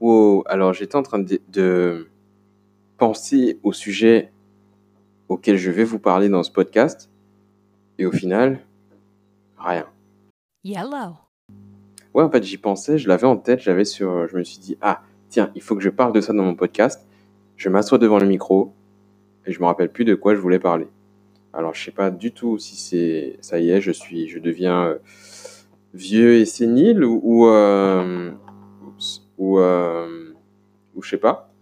[0.00, 2.08] Wow, alors j'étais en train de, de
[2.98, 4.32] penser au sujet
[5.28, 7.10] auquel je vais vous parler dans ce podcast,
[7.98, 8.60] et au final,
[9.58, 9.86] rien.
[10.64, 11.16] Yellow.
[12.14, 14.78] Ouais, en fait, j'y pensais, je l'avais en tête, j'avais sur, je me suis dit,
[14.80, 17.06] ah, tiens, il faut que je parle de ça dans mon podcast.
[17.56, 18.72] Je m'assois devant le micro
[19.46, 20.88] et je me rappelle plus de quoi je voulais parler.
[21.52, 24.84] Alors, je sais pas du tout si c'est, ça y est, je suis, je deviens
[24.84, 24.98] euh,
[25.94, 28.30] vieux et sénile ou, ou, euh,
[29.38, 30.32] ou, euh,
[30.94, 31.52] ou je sais pas.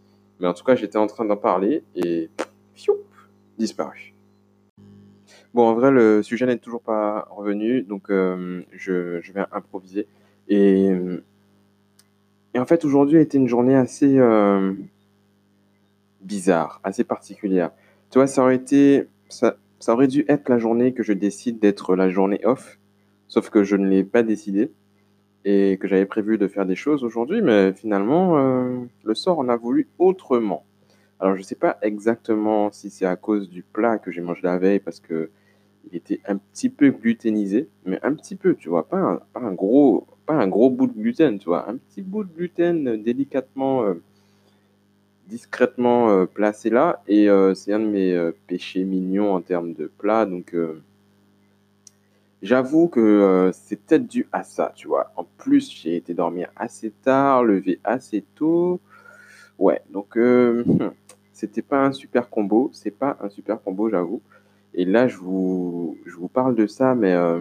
[0.40, 2.30] Mais en tout cas, j'étais en train d'en parler et
[2.74, 2.98] fioup,
[3.58, 4.14] disparu.
[5.52, 10.08] Bon, en vrai, le sujet n'est toujours pas revenu, donc euh, je, je vais improviser.
[10.48, 10.90] Et,
[12.54, 14.72] et en fait, aujourd'hui a été une journée assez euh,
[16.20, 17.70] bizarre, assez particulière.
[18.10, 21.60] Tu vois, ça aurait été, ça, ça aurait dû être la journée que je décide
[21.60, 22.78] d'être la journée off,
[23.28, 24.72] sauf que je ne l'ai pas décidé
[25.44, 29.48] et que j'avais prévu de faire des choses aujourd'hui, mais finalement, euh, le sort en
[29.48, 30.64] a voulu autrement.
[31.20, 34.40] Alors, je ne sais pas exactement si c'est à cause du plat que j'ai mangé
[34.42, 35.30] la veille, parce que
[35.90, 40.06] il était un petit peu gluténisé, mais un petit peu, tu vois, pas un, gros,
[40.26, 43.94] pas un gros bout de gluten, tu vois, un petit bout de gluten délicatement, euh,
[45.28, 49.74] discrètement euh, placé là, et euh, c'est un de mes euh, péchés mignons en termes
[49.74, 50.82] de plat, donc euh,
[52.44, 55.10] j'avoue que euh, c'est peut-être dû à ça, tu vois.
[55.16, 58.80] En plus, j'ai été dormir assez tard, levé assez tôt,
[59.58, 60.62] ouais, donc euh,
[61.32, 64.20] c'était pas un super combo, c'est pas un super combo, j'avoue.
[64.74, 67.40] Et là, je vous, je vous parle de ça, mais euh,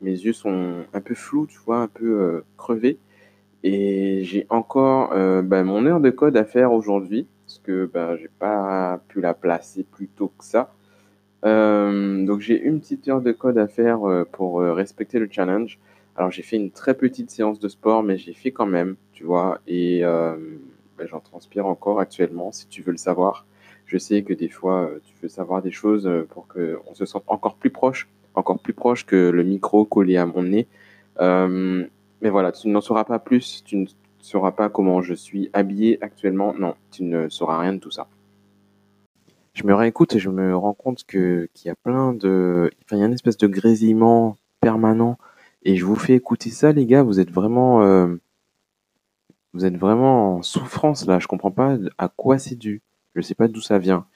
[0.00, 2.98] mes yeux sont un peu flous, tu vois, un peu crevés.
[3.64, 5.10] Et j'ai encore
[5.42, 9.34] bah, mon heure de code à faire aujourd'hui, parce que bah, j'ai pas pu la
[9.34, 10.72] placer plus tôt que ça.
[11.44, 15.28] Euh, donc j'ai une petite heure de code à faire euh, pour euh, respecter le
[15.30, 15.78] challenge.
[16.16, 19.24] Alors j'ai fait une très petite séance de sport, mais j'ai fait quand même, tu
[19.24, 23.46] vois, et bah, j'en transpire encore actuellement, si tu veux le savoir.
[23.86, 27.56] Je sais que des fois, tu veux savoir des choses pour qu'on se sente encore
[27.56, 30.68] plus proche, encore plus proche que le micro collé à mon nez.
[31.18, 33.86] Mais voilà, tu n'en sauras pas plus, tu ne
[34.20, 36.54] sauras pas comment je suis habillé actuellement.
[36.56, 38.06] Non, tu ne sauras rien de tout ça.
[39.54, 42.96] Je me réécoute et je me rends compte que qu'il y a plein de, enfin,
[42.96, 45.16] il y a une espèce de grésillement permanent.
[45.62, 47.02] Et je vous fais écouter ça, les gars.
[47.04, 48.16] Vous êtes vraiment, euh,
[49.52, 51.20] vous êtes vraiment en souffrance là.
[51.20, 52.82] Je comprends pas à quoi c'est dû.
[53.14, 54.06] Je sais pas d'où ça vient.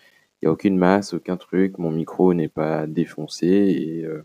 [0.43, 1.79] Il y a aucune masse, aucun truc.
[1.79, 4.25] Mon micro n'est pas défoncé euh,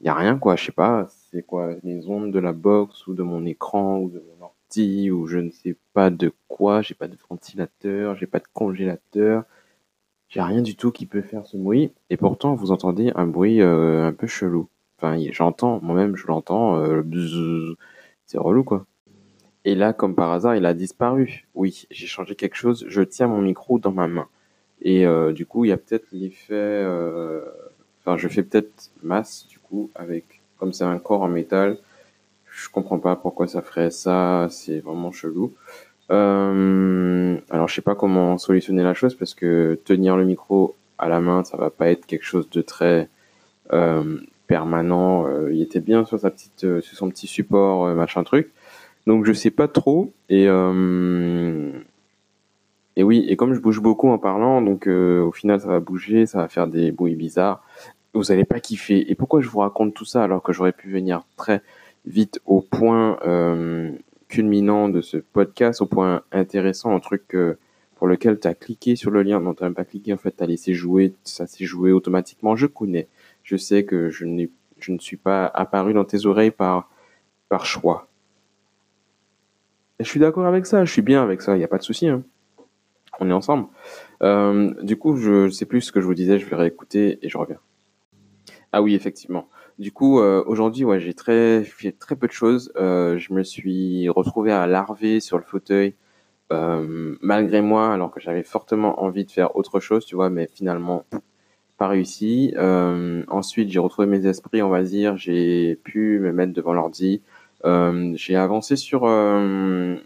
[0.00, 0.56] il y a rien quoi.
[0.56, 1.08] Je sais pas.
[1.30, 5.10] C'est quoi les ondes de la box ou de mon écran ou de mon ordi
[5.10, 6.82] ou je ne sais pas de quoi.
[6.82, 9.44] J'ai pas de ventilateur, j'ai pas de congélateur.
[10.30, 11.92] J'ai rien du tout qui peut faire ce bruit.
[12.08, 14.68] Et pourtant, vous entendez un bruit euh, un peu chelou.
[14.96, 16.76] Enfin, j'entends, moi-même, je l'entends.
[16.76, 17.02] Euh,
[18.26, 18.86] c'est relou, quoi.
[19.64, 21.46] Et là, comme par hasard, il a disparu.
[21.54, 22.86] Oui, j'ai changé quelque chose.
[22.88, 24.28] Je tiens mon micro dans ma main.
[24.82, 26.54] Et euh, du coup, il y a peut-être l'effet...
[26.54, 27.42] euh,
[28.00, 30.40] Enfin, je fais peut-être masse, du coup, avec...
[30.58, 31.78] Comme c'est un corps en métal,
[32.50, 34.46] je comprends pas pourquoi ça ferait ça.
[34.50, 35.52] C'est vraiment chelou.
[36.10, 41.08] Euh, alors, je sais pas comment solutionner la chose parce que tenir le micro à
[41.08, 43.08] la main, ça va pas être quelque chose de très
[43.72, 45.26] euh, permanent.
[45.26, 48.50] Euh, il était bien sur sa petite, euh, sur son petit support, euh, machin truc.
[49.06, 50.12] Donc, je sais pas trop.
[50.28, 51.70] Et euh,
[52.96, 56.26] et oui, et comme je bouge beaucoup en parlant, donc au final, ça va bouger,
[56.26, 57.62] ça va faire des bruits bizarres.
[58.14, 59.10] Vous allez pas kiffer.
[59.10, 61.62] Et pourquoi je vous raconte tout ça alors que j'aurais pu venir très
[62.04, 63.16] vite au point
[64.30, 67.58] culminant de ce podcast, au point intéressant, un truc euh,
[67.96, 69.40] pour lequel tu as cliqué sur le lien.
[69.40, 72.56] Non, tu même pas cliqué, en fait, tu as laissé jouer, ça s'est joué automatiquement.
[72.56, 73.08] Je connais.
[73.42, 74.24] Je sais que je,
[74.78, 76.88] je ne suis pas apparu dans tes oreilles par,
[77.48, 78.06] par choix.
[79.98, 81.82] Je suis d'accord avec ça, je suis bien avec ça, il n'y a pas de
[81.82, 82.08] souci.
[82.08, 82.22] Hein.
[83.18, 83.66] On est ensemble.
[84.22, 87.28] Euh, du coup, je sais plus ce que je vous disais, je vais réécouter et
[87.28, 87.58] je reviens.
[88.72, 89.48] Ah oui, effectivement.
[89.80, 92.70] Du coup, euh, aujourd'hui, ouais, j'ai très fait très peu de choses.
[92.76, 95.94] Euh, je me suis retrouvé à larver sur le fauteuil
[96.52, 100.48] euh, malgré moi, alors que j'avais fortement envie de faire autre chose, tu vois, mais
[100.52, 101.06] finalement
[101.78, 102.52] pas réussi.
[102.58, 105.16] Euh, ensuite, j'ai retrouvé mes esprits, on va dire.
[105.16, 107.22] J'ai pu me mettre devant l'ordi.
[107.64, 109.96] Euh, j'ai avancé sur euh,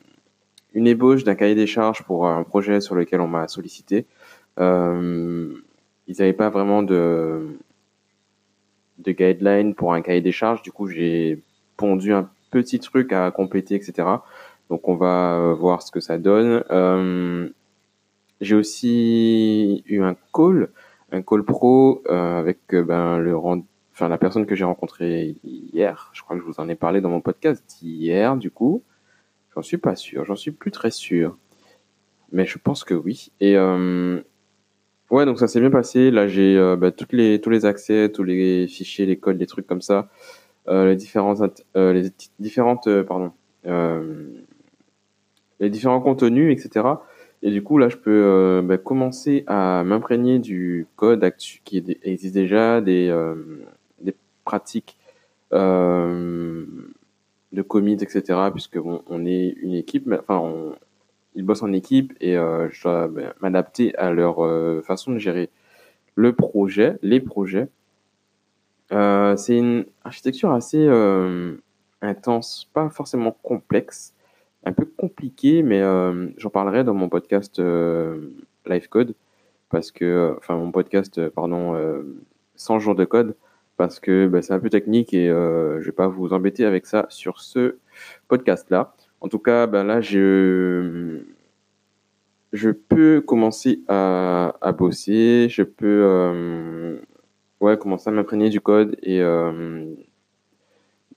[0.74, 4.06] une ébauche d'un cahier des charges pour un projet sur lequel on m'a sollicité.
[6.06, 7.58] Ils n'avaient pas vraiment de
[8.98, 10.62] de guidelines pour un cahier des charges.
[10.62, 11.42] Du coup, j'ai
[11.76, 14.08] pondu un petit truc à compléter, etc.
[14.70, 16.64] Donc, on va euh, voir ce que ça donne.
[16.70, 17.48] Euh,
[18.40, 20.70] j'ai aussi eu un call,
[21.12, 26.10] un call pro euh, avec euh, ben, le enfin, la personne que j'ai rencontrée hier.
[26.12, 28.82] Je crois que je vous en ai parlé dans mon podcast hier, du coup.
[29.54, 31.36] J'en suis pas sûr, j'en suis plus très sûr.
[32.32, 33.30] Mais je pense que oui.
[33.40, 34.20] Et euh,
[35.10, 36.10] ouais, donc ça s'est bien passé.
[36.10, 39.46] Là, j'ai euh, bah, toutes les, tous les accès, tous les fichiers, les codes, les
[39.46, 40.08] trucs comme ça,
[40.68, 43.32] euh, les différentes, euh, les différentes, euh, pardon,
[43.66, 44.26] euh,
[45.60, 46.86] les différents contenus, etc.
[47.42, 51.30] Et du coup, là, je peux euh, bah, commencer à m'imprégner du code
[51.64, 53.08] qui existe déjà, des,
[54.00, 54.14] des
[54.44, 54.96] pratiques
[55.52, 56.66] de
[57.62, 58.22] commit, etc.
[58.52, 60.74] Puisque bon, on est une équipe, mais enfin, on,
[61.34, 65.18] ils bossent en équipe et euh, je dois ben, m'adapter à leur euh, façon de
[65.18, 65.50] gérer
[66.14, 67.68] le projet, les projets.
[68.92, 70.88] Euh, c'est une architecture assez
[72.02, 74.14] intense, pas forcément complexe,
[74.64, 75.82] un peu compliquée, mais
[76.36, 77.60] j'en parlerai dans mon podcast
[78.66, 79.14] Live Code,
[79.70, 82.02] parce que, enfin, mon podcast, pardon, euh,
[82.56, 83.34] 100 jours de code,
[83.76, 87.06] parce que ben, c'est un peu technique et je vais pas vous embêter avec ça
[87.08, 87.78] sur ce
[88.28, 88.94] podcast-là.
[89.20, 91.22] En tout cas, ben là, je,
[92.54, 96.98] je peux commencer à, à bosser, je peux euh,
[97.60, 99.92] ouais, commencer à m'imprégner du code et euh,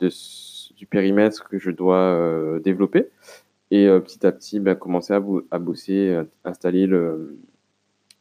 [0.01, 3.09] du périmètre que je dois euh, développer.
[3.69, 5.21] Et petit à petit, ben, commencer à,
[5.51, 7.37] à bosser, installer le,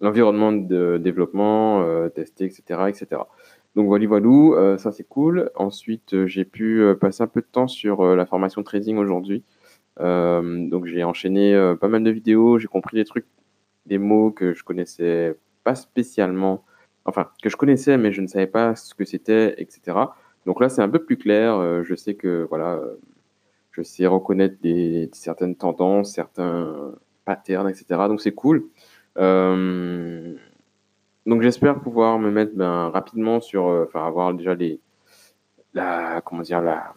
[0.00, 3.22] l'environnement de développement, tester, etc., etc.
[3.76, 5.52] Donc voilà, voilà, ça c'est cool.
[5.54, 9.44] Ensuite, j'ai pu passer un peu de temps sur la formation trading aujourd'hui.
[10.00, 13.26] Euh, donc j'ai enchaîné euh, pas mal de vidéos, j'ai compris des trucs,
[13.86, 16.64] des mots que je connaissais pas spécialement,
[17.04, 19.98] enfin que je connaissais mais je ne savais pas ce que c'était, etc.
[20.46, 21.54] Donc là c'est un peu plus clair.
[21.56, 22.80] euh, je sais que voilà,
[23.72, 26.94] je sais reconnaître des, certaines tendances, certains
[27.24, 27.86] patterns, etc.
[28.08, 28.68] Donc c'est cool.
[31.26, 34.80] Donc j'espère pouvoir me mettre ben, rapidement sur, enfin avoir déjà les,
[35.74, 36.94] la, comment dire, la,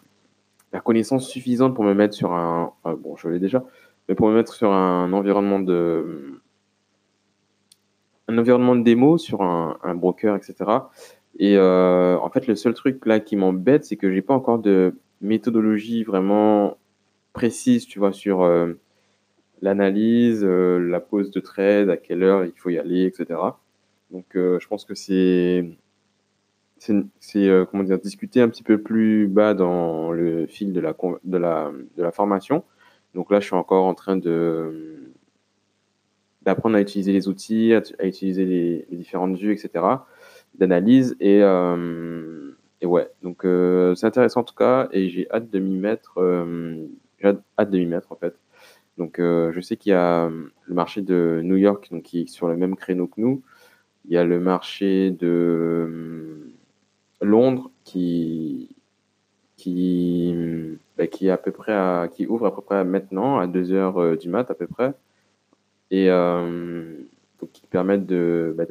[0.72, 3.64] la connaissance suffisante pour me mettre sur un, euh, bon je l'ai déjà,
[4.08, 6.40] mais pour me mettre sur un environnement de,
[8.30, 10.54] un environnement de démo sur un, broker, etc.
[11.38, 14.58] Et euh, en fait le seul truc là qui m'embête, c'est que j'ai pas encore
[14.58, 16.78] de méthodologie vraiment
[17.32, 18.74] précise, tu vois, sur euh,
[19.62, 23.40] l'analyse, euh, la pose de trade, à quelle heure il faut y aller, etc.
[24.10, 25.64] Donc je pense que c'est
[26.80, 30.94] c'est euh, comment dire discuter un petit peu plus bas dans le fil de la
[31.24, 32.64] de la de la formation.
[33.14, 35.12] Donc là, je suis encore en train de
[36.42, 39.84] d'apprendre à utiliser les outils, à, utiliser les, différentes vues, etc.
[40.54, 43.10] d'analyse et euh, et ouais.
[43.22, 46.18] Donc euh, c'est intéressant en tout cas et j'ai hâte de m'y mettre.
[46.18, 46.86] euh,
[47.18, 48.34] j'ai hâte, hâte de m'y mettre en fait.
[48.98, 52.22] Donc euh, je sais qu'il y a euh, le marché de New York donc qui
[52.22, 53.42] est sur le même créneau que nous.
[54.06, 56.52] Il y a le marché de
[57.20, 58.68] Londres qui,
[59.56, 60.34] qui,
[60.96, 64.16] bah, qui à peu près qui ouvre à peu près maintenant à 2 heures euh,
[64.16, 64.94] du mat à peu près
[65.90, 66.94] et euh,
[67.52, 68.64] qui permettent de, bah,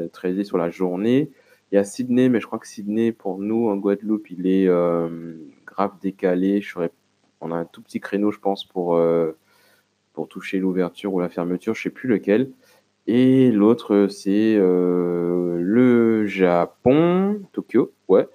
[0.44, 1.32] sur la journée.
[1.72, 4.68] Il y a Sydney, mais je crois que Sydney pour nous en Guadeloupe il est
[4.68, 5.36] euh,
[5.68, 6.62] grave décalé.
[6.62, 6.92] Je serais,
[7.42, 9.00] on a un tout petit créneau je pense pour
[10.14, 12.50] pour toucher l'ouverture ou la fermeture, je sais plus lequel.
[13.08, 18.28] Et l'autre, c'est le Japon, Tokyo, ouais.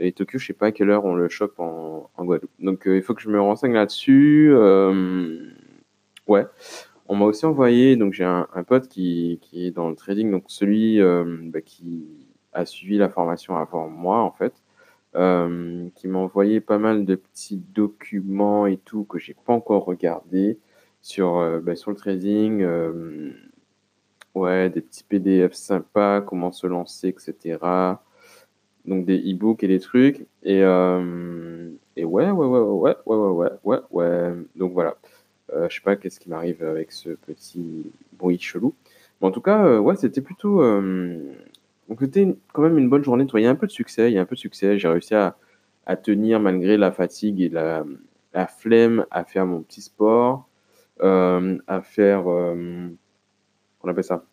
[0.00, 2.50] Et Tokyo, je sais pas à quelle heure on le chope en, Guadeloupe.
[2.58, 4.50] Donc euh, il faut que je me renseigne là-dessus.
[4.52, 5.50] Euh,
[6.26, 6.46] ouais.
[7.06, 10.44] On m'a aussi envoyé, donc j'ai un, pote qui, qui est dans le trading, donc
[10.46, 12.06] celui euh, bah, qui
[12.52, 14.54] a suivi la formation avant moi en fait,
[15.94, 20.58] qui m'a envoyé pas mal de petits documents et tout que j'ai pas encore regardé
[21.02, 22.64] sur, bah, sur le trading.
[24.36, 27.58] Ouais, des petits PDF sympas, comment se lancer, etc.
[28.86, 30.26] Donc des e-books et des trucs.
[30.42, 34.34] Et, euh, et ouais, ouais, ouais, ouais, ouais, ouais, ouais, ouais, ouais.
[34.56, 34.96] Donc voilà.
[35.52, 38.74] Euh, je sais pas qu'est-ce qui m'arrive avec ce petit bruit chelou.
[39.20, 40.62] Mais en tout cas, euh, ouais, c'était plutôt.
[40.62, 41.18] euh,
[41.88, 43.26] Donc c'était quand même une bonne journée.
[43.34, 44.78] Il y a un peu de succès, il y a un peu de succès.
[44.78, 45.36] J'ai réussi à,
[46.04, 47.84] tenir malgré la fatigue et la,
[48.32, 50.48] la flemme à faire mon petit sport,
[51.00, 52.26] à faire.
[52.26, 54.24] on appelle ça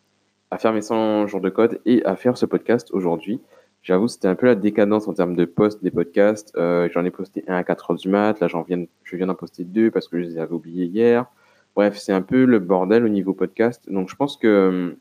[0.51, 3.41] à faire mes 100 jours de code et à faire ce podcast aujourd'hui.
[3.87, 6.53] J'avoue, c'était un peu la décadence en termes de posts des podcasts.
[6.57, 8.37] Euh, j'en ai posté un à 4 heures du mat.
[8.41, 11.25] Là, j'en viens, je viens d'en poster deux parce que je les avais oubliés hier.
[11.73, 13.89] Bref, c'est un peu le bordel au niveau podcast.
[13.89, 14.91] Donc, je pense que euh,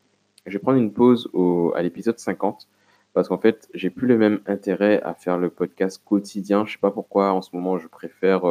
[0.47, 2.69] je vais prendre une pause au, à l'épisode 50
[3.13, 6.65] parce qu'en fait, j'ai plus le même intérêt à faire le podcast quotidien.
[6.65, 8.45] Je sais pas pourquoi en ce moment, je préfère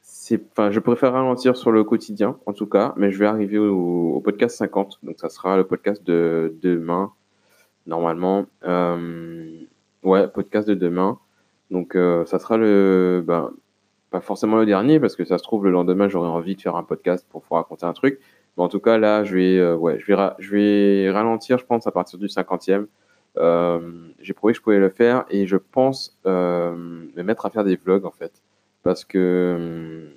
[0.00, 3.58] c'est, enfin, je préfère ralentir sur le quotidien, en tout cas, mais je vais arriver
[3.58, 4.98] au, au podcast 50.
[5.04, 7.12] Donc, ça sera le podcast de demain,
[7.86, 8.46] normalement.
[8.64, 9.60] Euh,
[10.02, 11.18] ouais, podcast de demain.
[11.70, 13.50] Donc, euh, ça sera le, ben,
[14.10, 16.76] pas forcément le dernier, parce que ça se trouve, le lendemain, j'aurais envie de faire
[16.76, 18.20] un podcast pour vous raconter un truc.
[18.56, 21.64] Mais en tout cas, là, je vais, euh, ouais, je vais, je vais ralentir, je
[21.64, 22.86] pense, à partir du 50e.
[23.38, 23.80] Euh,
[24.20, 26.76] j'ai prouvé que je pouvais le faire et je pense euh,
[27.16, 28.42] me mettre à faire des vlogs, en fait.
[28.82, 30.10] Parce que,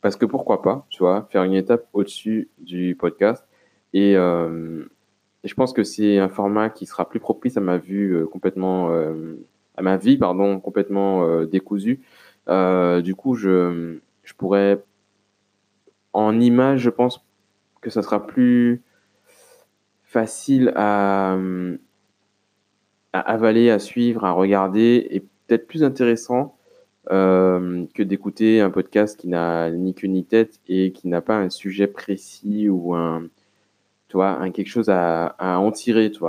[0.00, 3.46] parce que pourquoi pas, tu vois, faire une étape au-dessus du podcast.
[3.92, 4.16] Et,
[5.46, 8.90] et, je pense que c'est un format qui sera plus propice à ma vue complètement,
[9.76, 12.00] à ma vie, pardon, complètement décousue.
[12.48, 14.82] du coup, je, je pourrais
[16.12, 17.24] en image, je pense
[17.80, 18.82] que ça sera plus
[20.02, 21.36] facile à,
[23.12, 26.56] à avaler, à suivre, à regarder et peut-être plus intéressant
[27.10, 31.36] euh, que d'écouter un podcast qui n'a ni queue ni tête et qui n'a pas
[31.36, 33.28] un sujet précis ou un,
[34.08, 36.22] tu un quelque chose à, à en tirer, tu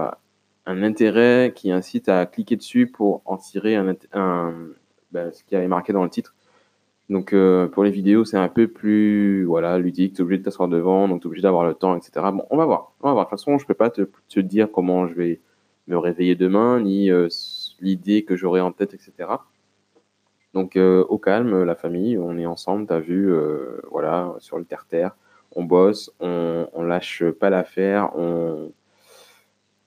[0.68, 3.96] un intérêt qui incite à cliquer dessus pour en tirer un,
[5.12, 6.36] ben, ce qui est marqué dans le titre.
[7.10, 10.14] Donc euh, pour les vidéos, c'est un peu plus voilà ludique.
[10.14, 12.12] Tu es obligé de t'asseoir devant, donc tu es obligé d'avoir le temps, etc.
[12.34, 12.92] Bon, on va voir.
[13.00, 13.26] On va voir.
[13.26, 15.40] De toute façon, je peux pas te, te dire comment je vais
[15.88, 17.30] me réveiller demain, ni euh,
[17.80, 19.30] l'idée que j'aurai en tête, etc.
[20.54, 22.88] Donc euh, au calme, la famille, on est ensemble.
[22.88, 23.34] T'as vu,
[23.90, 25.16] voilà, sur le terre-terre,
[25.56, 28.72] on bosse, on, on lâche pas l'affaire, on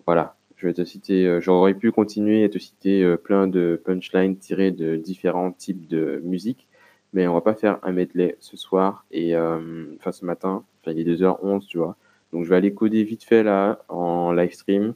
[0.07, 0.37] voilà.
[0.57, 4.97] Je vais te citer, j'aurais pu continuer à te citer plein de punchlines tirées de
[4.97, 6.69] différents types de musique
[7.13, 10.65] mais on va pas faire un medley ce soir et euh, enfin ce matin.
[10.83, 11.97] Enfin, il est 2h11, tu vois.
[12.33, 14.95] Donc je vais aller coder vite fait là en live stream.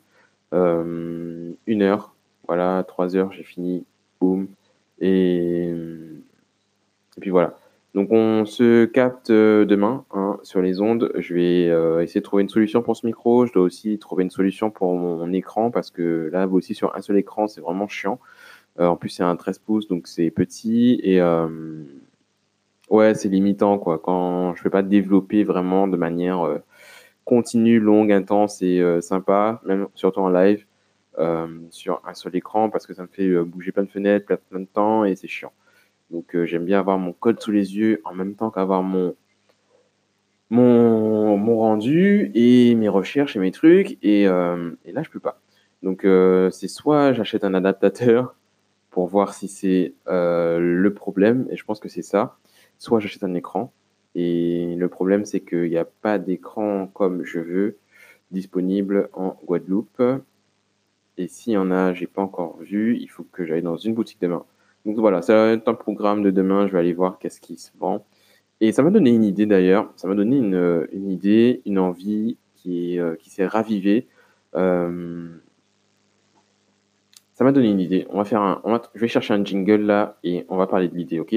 [0.52, 2.14] Euh, une heure,
[2.47, 3.85] voilà, trois heures, j'ai fini.
[4.21, 4.49] Boum.
[5.00, 7.56] Et, et puis voilà.
[7.94, 11.12] Donc on se capte euh, demain hein, sur les ondes.
[11.16, 13.46] Je vais essayer de trouver une solution pour ce micro.
[13.46, 17.00] Je dois aussi trouver une solution pour mon écran parce que là aussi sur un
[17.02, 18.18] seul écran c'est vraiment chiant.
[18.78, 21.20] en plus c'est un 13 pouces donc c'est petit et
[22.90, 23.98] Ouais, c'est limitant, quoi.
[23.98, 26.58] Quand je ne peux pas développer vraiment de manière euh,
[27.24, 30.66] continue, longue, intense et euh, sympa, même surtout en live,
[31.18, 34.60] euh, sur un seul écran, parce que ça me fait bouger plein de fenêtres, plein
[34.60, 35.52] de temps, et c'est chiant.
[36.11, 39.14] Donc j'aime bien avoir mon code sous les yeux en même temps qu'avoir mon,
[40.50, 45.40] mon, rendu et mes recherches et mes trucs, et, et là je peux pas.
[45.82, 46.06] Donc
[46.52, 48.37] c'est soit j'achète un adaptateur
[48.90, 52.37] pour voir si c'est le problème, et je pense que c'est ça,
[52.78, 53.73] soit j'achète un écran.
[54.14, 57.78] Et le problème, c'est qu'il n'y a pas d'écran comme je veux
[58.30, 60.02] disponible en Guadeloupe.
[61.16, 63.94] Et s'il y en a, j'ai pas encore vu, il faut que j'aille dans une
[63.94, 64.44] boutique demain.
[64.84, 67.56] Donc voilà, ça va être un programme de demain, je vais aller voir qu'est-ce qui
[67.56, 68.04] se vend.
[68.60, 72.36] Et ça m'a donné une idée d'ailleurs, ça m'a donné une, une, idée, une envie
[72.54, 74.06] qui, euh, s'est ravivée.
[74.54, 75.28] Euh,
[77.32, 78.06] ça m'a donné une idée.
[78.10, 78.60] On va faire un,
[78.94, 81.34] je vais chercher un jingle là et on va parler de l'idée, ok?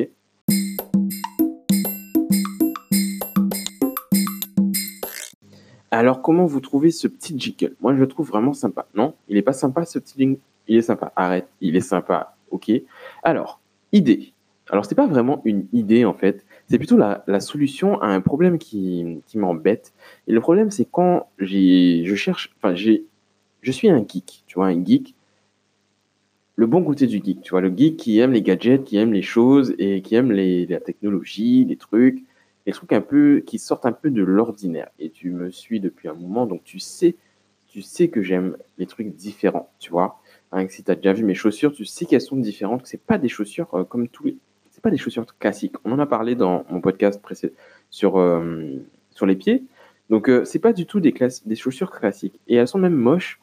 [5.89, 7.75] Alors, comment vous trouvez ce petit jingle?
[7.81, 8.87] Moi, je le trouve vraiment sympa.
[8.93, 10.39] Non Il n'est pas sympa, ce petit jingle?
[10.67, 11.11] Il est sympa.
[11.15, 12.35] Arrête, il est sympa.
[12.51, 12.71] Ok.
[13.23, 14.33] Alors, idée.
[14.69, 16.45] Alors, ce n'est pas vraiment une idée, en fait.
[16.67, 19.93] C'est plutôt la, solution à un problème qui, m'embête.
[20.27, 22.53] Et le problème, c'est quand je cherche...
[22.57, 25.15] Enfin, je suis un geek, tu vois, un geek.
[26.55, 29.13] Le bon côté du geek, tu vois, le geek qui aime les gadgets, qui aime
[29.13, 32.23] les choses et qui aime les, la technologie, les trucs
[32.67, 34.89] des trucs un peu qui sortent un peu de l'ordinaire.
[34.99, 37.15] Et tu me suis depuis un moment, donc tu sais,
[37.69, 40.19] tu sais que j'aime les trucs différents, tu vois.
[40.51, 43.01] Hein, si tu as déjà vu mes chaussures, tu sais qu'elles sont différentes, que c'est
[43.01, 44.37] pas des chaussures euh, comme tous les,
[44.71, 45.75] c'est pas des chaussures classiques.
[45.83, 47.53] On en a parlé dans mon podcast précédent
[47.89, 48.77] sur euh,
[49.11, 49.63] sur les pieds.
[50.09, 51.13] Donc euh, c'est pas du tout des
[51.45, 53.41] des chaussures classiques et elles sont même moches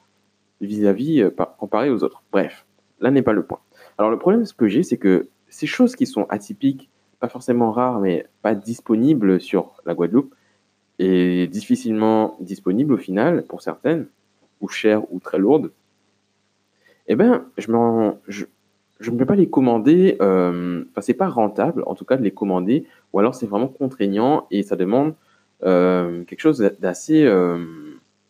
[0.60, 2.22] vis-à-vis comparées aux autres.
[2.32, 2.64] Bref,
[3.00, 3.60] là n'est pas le point.
[3.98, 6.88] Alors le problème ce que j'ai, c'est que ces choses qui sont atypiques
[7.24, 10.34] pas forcément rare, mais pas disponible sur la Guadeloupe,
[10.98, 14.08] et difficilement disponible au final pour certaines,
[14.60, 15.72] ou chères ou très lourdes,
[17.06, 18.44] eh ben, je ne je,
[19.00, 22.30] je peux pas les commander, euh, enfin, c'est pas rentable, en tout cas, de les
[22.30, 25.14] commander, ou alors c'est vraiment contraignant et ça demande
[25.64, 27.58] euh, quelque chose d'assez euh,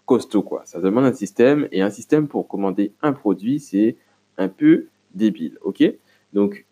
[0.06, 0.62] costaud, quoi.
[0.64, 3.96] Ça demande un système, et un système pour commander un produit, c'est
[4.38, 5.84] un peu débile, ok?
[6.32, 6.66] Donc,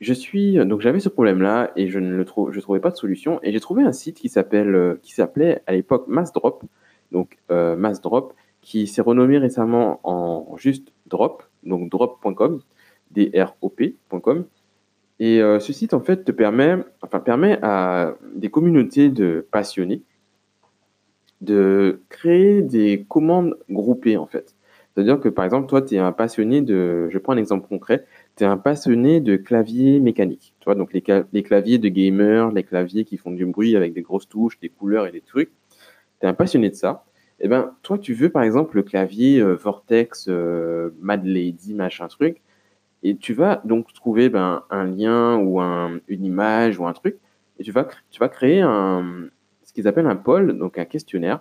[0.00, 3.38] je suis donc j'avais ce problème-là et je ne le je trouvais pas de solution
[3.42, 6.64] et j'ai trouvé un site qui s'appelle, euh, qui s'appelait à l'époque Massdrop,
[7.12, 8.32] donc euh, Massdrop,
[8.62, 12.60] qui s'est renommé récemment en juste Drop, donc drop.com,
[13.10, 14.44] D-R-O-P.com.
[15.18, 20.02] Et euh, ce site en fait te permet, enfin permet à des communautés de passionnés
[21.40, 24.54] de créer des commandes groupées en fait.
[24.94, 28.04] C'est-à-dire que par exemple, toi, tu es un passionné de, je prends un exemple concret,
[28.36, 30.54] tu es un passionné de claviers mécaniques.
[30.60, 31.00] Tu vois, donc les,
[31.42, 35.06] claviers de gamer, les claviers qui font du bruit avec des grosses touches, des couleurs
[35.06, 35.52] et des trucs.
[36.20, 37.04] Tu es un passionné de ça.
[37.40, 42.06] Eh ben, toi, tu veux par exemple le clavier euh, Vortex, euh, Mad Lady, machin
[42.08, 42.42] truc.
[43.02, 47.16] Et tu vas donc trouver ben, un lien ou un, une image ou un truc.
[47.58, 49.28] Et tu vas, tu vas créer un,
[49.64, 51.40] ce qu'ils appellent un poll, donc un questionnaire.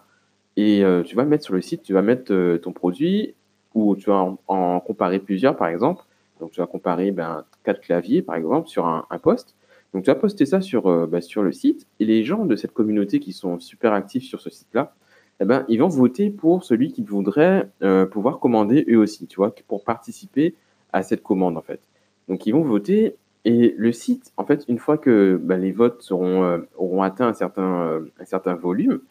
[0.56, 3.36] Et euh, tu vas mettre sur le site, tu vas mettre ton produit
[3.74, 6.03] ou tu vas en, comparer plusieurs par exemple.
[6.39, 9.56] Donc tu vas comparer ben, quatre claviers par exemple sur un, un poste.
[9.94, 12.72] Donc tu vas poster ça sur, ben, sur le site et les gens de cette
[12.72, 14.96] communauté qui sont super actifs sur ce site-là,
[15.41, 19.38] eh ben, ils vont voter pour celui qu'ils voudraient euh, pouvoir commander eux aussi, tu
[19.38, 20.55] vois, pour participer
[20.91, 21.81] à cette commande, en fait.
[22.27, 23.15] Donc, ils vont voter
[23.46, 27.27] et le site, en fait, une fois que ben, les votes seront, euh, auront atteint
[27.27, 29.01] un certain, euh, un certain volume,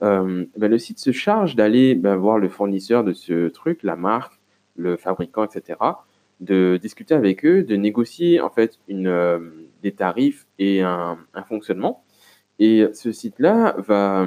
[0.00, 4.40] ben, le site se charge d'aller ben, voir le fournisseur de ce truc, la marque,
[4.74, 5.78] le fabricant, etc.,
[6.40, 9.40] de discuter avec eux, de négocier, en fait, une,
[9.82, 12.04] des tarifs et un, un fonctionnement.
[12.58, 14.26] Et ce site-là va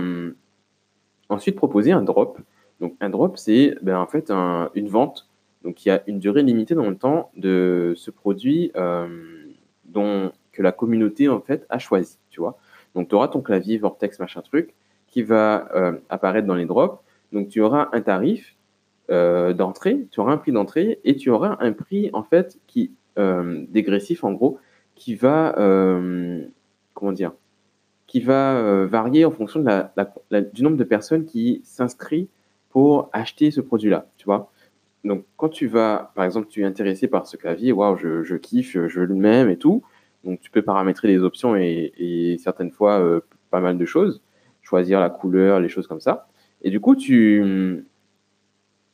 [1.29, 2.39] Ensuite, proposer un drop.
[2.79, 5.29] Donc, un drop, c'est ben, en fait une vente
[5.63, 9.07] donc qui a une durée limitée dans le temps de ce produit euh,
[9.85, 12.57] dont, que la communauté en fait a choisi, tu vois.
[12.95, 14.73] Donc, tu auras ton clavier Vortex machin truc
[15.07, 17.03] qui va euh, apparaître dans les drops.
[17.31, 18.55] Donc, tu auras un tarif
[19.11, 22.93] euh, d'entrée, tu auras un prix d'entrée et tu auras un prix en fait qui
[23.17, 24.59] dégressif en gros
[24.95, 25.53] qui va
[26.93, 27.33] comment dire
[28.09, 32.27] qui va euh, varier en fonction de la, du nombre de personnes qui s'inscrivent
[32.71, 34.51] pour acheter ce produit-là, tu vois.
[35.03, 38.75] Donc, quand tu vas, par exemple, tu es intéressé par ce clavier, waouh, je, kiffe,
[38.87, 39.83] je le même et tout.
[40.23, 43.19] Donc, tu peux paramétrer les options et, certaines fois euh,
[43.51, 44.23] pas mal de choses,
[44.63, 46.27] choisir la couleur, les choses comme ça.
[46.63, 47.85] Et du coup, tu,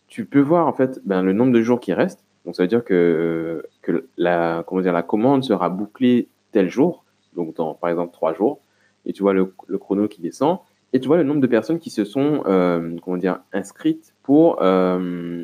[0.08, 2.26] tu peux voir en fait ben, le nombre de jours qui restent.
[2.44, 7.06] Donc, ça veut dire que, que la, comment dire, la commande sera bouclée tel jour,
[7.34, 8.60] donc dans par exemple trois jours
[9.06, 10.60] et tu vois le, chrono qui descend,
[10.94, 14.62] et tu vois le nombre de personnes qui se sont euh, comment dire, inscrites pour,
[14.62, 15.44] euh,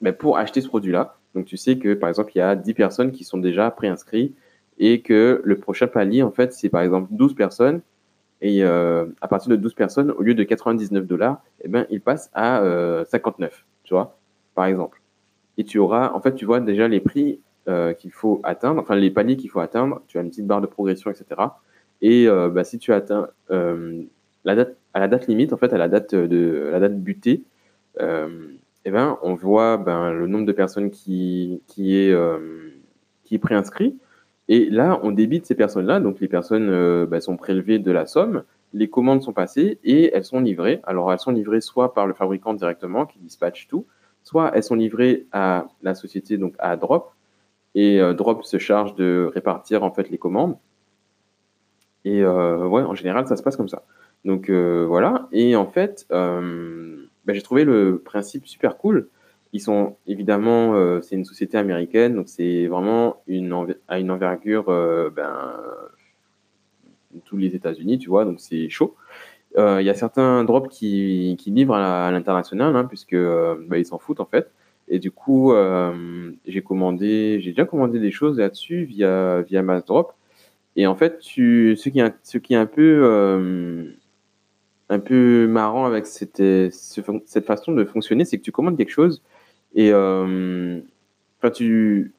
[0.00, 1.16] ben pour acheter ce produit-là.
[1.34, 4.36] Donc tu sais que par exemple, il y a 10 personnes qui sont déjà préinscrites
[4.78, 7.80] et que le prochain palier, en fait, c'est par exemple 12 personnes.
[8.42, 12.02] Et euh, à partir de 12 personnes, au lieu de 99 dollars, eh ben, il
[12.02, 12.62] passe à
[13.08, 14.18] 59, tu vois,
[14.54, 15.00] par exemple.
[15.56, 17.40] Et tu auras, en fait, tu vois déjà les prix
[17.98, 20.02] qu'il faut atteindre, enfin les paliers qu'il faut atteindre.
[20.06, 21.40] Tu as une petite barre de progression, etc.
[22.02, 24.02] Et euh, bah, si tu atteins euh,
[24.44, 27.42] la date, à la date limite, en fait, à la date, de, la date butée,
[28.00, 28.48] euh,
[28.84, 32.14] eh ben, on voit ben, le nombre de personnes qui, qui, est,
[33.40, 33.98] préinscrit.
[34.48, 36.00] Et là, on débite ces personnes-là.
[36.00, 38.44] Donc, les personnes ben, sont prélevées de la somme.
[38.72, 40.80] Les commandes sont passées et elles sont livrées.
[40.84, 43.86] Alors, elles sont livrées soit par le fabricant directement qui dispatche tout,
[44.22, 47.12] soit elles sont livrées à la société, donc à Drop.
[47.74, 50.56] Et Drop se charge de répartir en fait les commandes.
[52.06, 53.82] Et euh, ouais, en général, ça se passe comme ça.
[54.24, 55.28] Donc euh, voilà.
[55.32, 59.08] Et en fait, euh, bah, j'ai trouvé le principe super cool.
[59.52, 65.54] Ils sont évidemment, c'est une société américaine, donc c'est vraiment une à une envergure, ben,
[67.24, 68.96] tous les États-Unis, tu vois, donc c'est chaud.
[69.56, 73.98] Il y a certains drops qui, qui livrent à, l'international, hein, puisque bah, ils s'en
[73.98, 74.50] foutent en fait.
[74.88, 75.54] Et du coup,
[76.46, 80.12] j'ai commandé, j'ai déjà commandé des choses là-dessus via via Massdrop.
[80.76, 83.00] Et en fait, ce, qui est, un peu,
[84.90, 86.42] euh, marrant avec cette,
[87.46, 89.22] façon de fonctionner, c'est que tu commandes quelque chose
[89.74, 90.80] et euh,
[91.40, 92.12] toi, tu,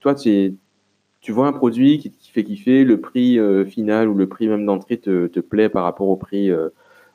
[1.30, 4.66] vois un produit qui, qui fait kiffer, le prix euh, final ou le prix même
[4.66, 6.50] d'entrée te, plaît par rapport au prix,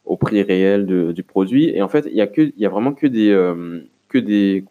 [0.04, 1.70] au prix réel du produit.
[1.70, 4.62] Et en fait, il y a a vraiment que des,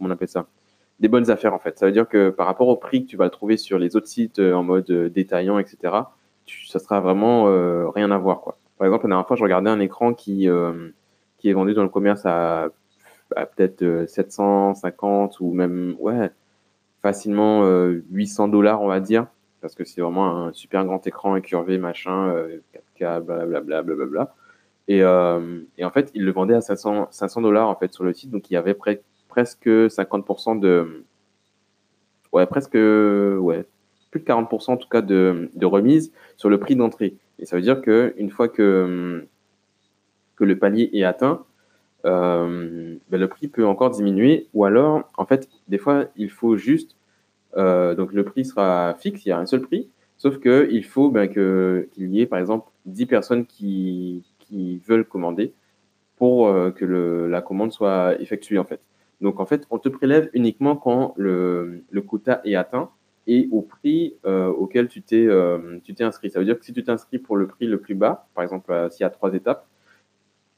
[1.10, 1.60] bonnes affaires.
[1.76, 4.08] Ça veut dire que par rapport au prix que tu vas trouver sur les autres
[4.08, 6.04] sites en mode détaillant, etc
[6.68, 8.42] ça sera vraiment euh, rien à voir.
[8.42, 8.58] Quoi.
[8.78, 10.90] Par exemple, la dernière fois, je regardais un écran qui, euh,
[11.38, 12.70] qui est vendu dans le commerce à,
[13.30, 16.32] peut-être 750 euh, ou même ouais,
[17.02, 17.64] facilement
[18.12, 19.28] 800 dollars, on va dire,
[19.62, 22.34] parce que c'est vraiment un super grand écran incurvé, machin,
[23.00, 23.84] 4K, blablabla.
[23.84, 24.36] Bla,
[24.88, 28.32] et, et, en fait, il le vendait à 500 dollars en fait sur le site,
[28.32, 31.06] donc il y avait presque 50% de
[32.34, 33.66] ouais presque ouais
[34.12, 37.16] plus de 40% en tout cas de, remise sur le prix d'entrée.
[37.40, 39.26] Et ça veut dire qu'une fois que,
[40.40, 41.46] le palier est atteint,
[42.04, 44.48] euh, ben le prix peut encore diminuer.
[44.56, 46.96] Ou alors, en fait, des fois, il faut juste.
[47.58, 49.90] Euh, donc le prix sera fixe, il y a un seul prix.
[50.18, 54.24] Sauf qu'il faut ben, qu'il y ait, par exemple, 10 personnes qui,
[54.86, 55.54] veulent commander
[56.18, 58.82] pour euh, que la commande soit effectuée, en fait.
[59.22, 62.90] Donc, en fait, on te prélève uniquement quand le, le quota est atteint
[63.28, 65.28] et au prix auquel tu t'es
[65.84, 66.30] tu t'es inscrit.
[66.30, 68.74] Ça veut dire que si tu t'inscris pour le prix le plus bas, par exemple,
[68.92, 69.68] s'il y a trois étapes,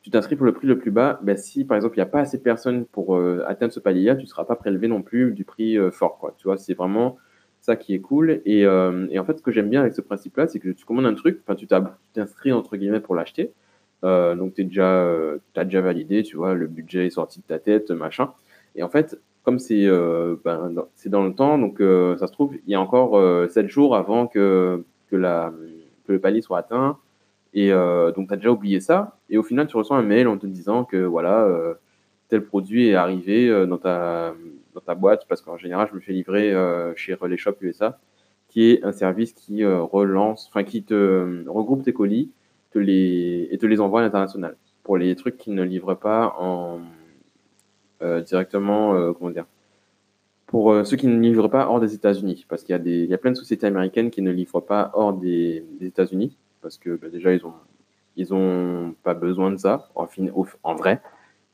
[0.02, 2.08] tu t'inscris pour le prix le plus bas, ben, si par exemple il n'y a
[2.08, 5.32] pas assez de personnes pour atteindre ce palier-là, tu ne seras pas prélevé non plus
[5.32, 6.18] du prix fort.
[6.18, 6.36] Quoi.
[6.38, 7.18] Tu vois, c'est vraiment
[7.62, 8.42] ça qui est cool.
[8.46, 11.06] Et, et en fait, ce que j'aime bien avec ce principe-là, c'est que tu commandes
[11.06, 11.68] un truc, tu
[12.14, 13.52] t'inscris entre guillemets pour l'acheter.
[14.02, 18.34] donc, tu as déjà validé, tu vois, le budget est sorti de ta tête, machin.
[18.76, 20.74] Et en fait, comme c'est euh, ben,
[21.06, 23.96] dans le temps, donc euh, ça se trouve, il y a encore euh, 7 jours
[23.96, 25.54] avant que, que, la,
[26.08, 26.98] que le palier soit atteint.
[27.54, 29.18] Et euh, donc, tu as déjà oublié ça.
[29.30, 31.48] Et au final, tu reçois un mail en te disant que voilà,
[32.30, 34.34] tel produit est arrivé dans, ta,
[34.74, 36.52] dans ta boîte, parce qu'en général, je me fais livrer
[36.96, 38.00] chez Relay Shop USA,
[38.48, 42.32] qui est un service qui relance, enfin, qui te regroupe tes colis
[42.74, 46.36] te les, et te les envoie à l'international pour les trucs qui ne livrent pas
[46.38, 46.80] en euh,
[48.22, 49.46] directement, euh, comment dire,
[50.48, 53.04] pour euh, ceux qui ne livrent pas hors des États-Unis, parce qu'il y a des,
[53.04, 56.78] il y a plein de sociétés américaines qui ne livrent pas hors des, États-Unis, parce
[56.78, 57.54] que bah, déjà ils ont,
[58.16, 60.26] ils ont pas besoin de ça en, fin,
[60.64, 61.02] en vrai,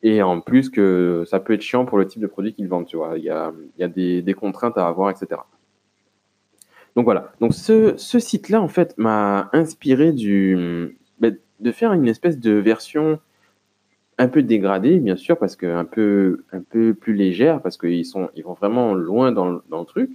[0.03, 2.88] et en plus que ça peut être chiant pour le type de produit qu'ils vendent,
[2.88, 5.41] tu vois, il y a, il y a des, des, contraintes à avoir, etc.
[6.95, 12.07] Donc voilà, donc ce, ce site-là en fait m'a inspiré du, bah, de faire une
[12.07, 13.19] espèce de version
[14.19, 18.05] un peu dégradée, bien sûr, parce que un peu, un peu plus légère, parce qu'ils
[18.05, 20.12] sont, ils vont vraiment loin dans le, dans le truc,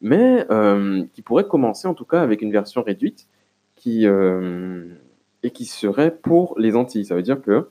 [0.00, 3.28] mais euh, qui pourrait commencer en tout cas avec une version réduite
[3.76, 4.86] qui, euh,
[5.42, 7.04] et qui serait pour les Antilles.
[7.04, 7.68] Ça veut dire que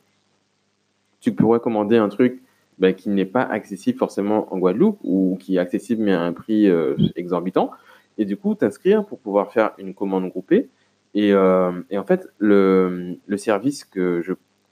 [1.20, 2.44] tu pourrais commander un truc
[2.78, 6.32] ben, qui n'est pas accessible forcément en Guadeloupe ou qui est accessible mais à un
[6.32, 7.72] prix euh, exorbitant,
[8.20, 10.70] et du coup t'inscrire pour pouvoir faire une commande groupée.
[11.16, 14.32] Et, et en fait, le, le service que je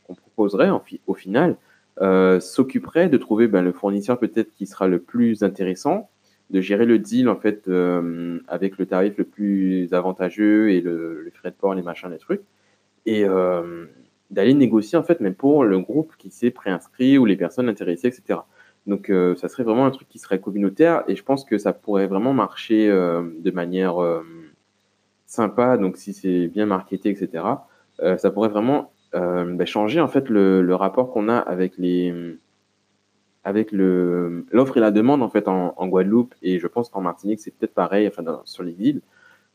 [0.10, 0.70] qu'on proposerait
[1.08, 1.56] au final
[2.02, 6.10] euh, s'occuperait de trouver ben, le fournisseur peut-être qui sera le plus intéressant,
[6.50, 11.30] de gérer le deal en fait euh, avec le tarif le plus avantageux et le,
[11.34, 12.44] frais de port, les machins, les trucs,
[13.06, 13.86] et euh,
[14.32, 18.08] d'aller négocier en fait même pour le groupe qui s'est préinscrit ou les personnes intéressées,
[18.08, 18.40] etc.
[18.88, 22.08] Donc ça serait vraiment un truc qui serait communautaire et je pense que ça pourrait
[22.08, 23.96] vraiment marcher de manière
[25.28, 25.78] sympa.
[25.78, 27.44] Donc si c'est bien marketé, etc.
[28.18, 32.38] ça pourrait vraiment bah, changer en fait le, le rapport qu'on a avec les
[33.44, 37.02] avec le l'offre et la demande en fait en, en Guadeloupe et je pense qu'en
[37.02, 39.02] Martinique c'est peut-être pareil enfin dans, sur les îles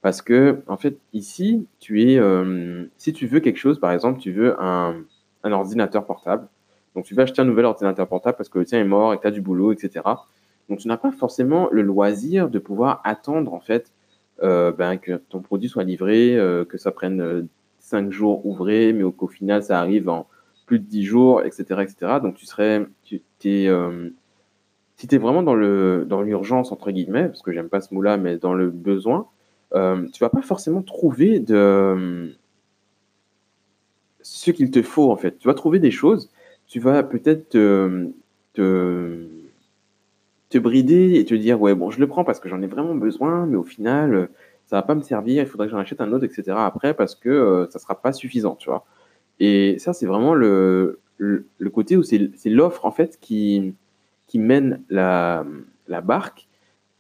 [0.03, 4.21] parce que en fait ici tu es euh, si tu veux quelque chose par exemple
[4.21, 4.97] tu veux un,
[5.43, 6.49] un ordinateur portable.
[6.95, 9.17] Donc tu vas acheter un nouvel ordinateur portable parce que le tien est mort et
[9.17, 10.03] que tu as du boulot etc
[10.69, 13.93] donc tu n'as pas forcément le loisir de pouvoir attendre en fait
[14.43, 17.49] euh, ben, que ton produit soit livré euh, que ça prenne
[17.95, 20.27] euh, cinq jours ouvrés, mais au, final, ça arrive en
[20.67, 22.21] plus de dix jours, etc., etc.
[22.23, 24.11] Donc, tu serais, tu es, euh,
[24.97, 27.93] si tu es vraiment dans le dans l'urgence entre guillemets, parce que j'aime pas ce
[27.95, 29.27] mot-là, mais dans le besoin,
[29.75, 32.33] euh, tu vas pas forcément trouver de
[34.23, 35.39] ce qu'il te faut en fait.
[35.39, 36.31] Tu vas trouver des choses,
[36.67, 38.09] tu vas peut-être te,
[38.55, 39.27] te,
[40.51, 42.95] te brider et te dire ouais bon je le prends parce que j'en ai vraiment
[42.95, 44.29] besoin, mais au final
[44.67, 46.57] ça va pas me servir, il faudrait que j'en achète un autre, etc.
[46.57, 48.85] après parce que euh, ça sera pas suffisant, tu vois.
[49.41, 53.75] Et ça, c'est vraiment le, le, côté où c'est l'offre en fait qui,
[54.27, 55.45] qui mène la,
[55.89, 56.49] la barque.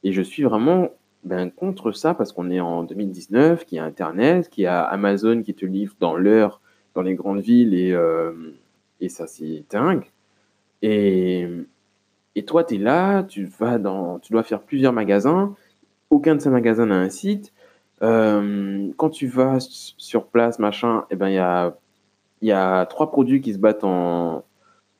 [0.03, 0.91] Et je suis vraiment
[1.25, 4.83] ben, contre ça parce qu'on est en 2019, qu'il y a Internet, qu'il y a
[4.83, 6.61] Amazon qui te livre dans l'heure
[6.95, 8.33] dans les grandes villes et, euh,
[9.01, 10.05] et ça, c'est dingue.
[10.83, 11.49] Et,
[12.35, 15.55] et toi, tu es là, tu, vas dans, tu dois faire plusieurs magasins.
[16.11, 17.54] Aucun de ces magasins n'a un site.
[18.03, 23.41] Euh, quand tu vas sur place, machin, et eh ben il y a, trois produits
[23.41, 24.45] qui se battent en,